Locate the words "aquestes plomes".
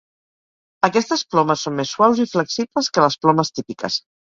0.87-1.67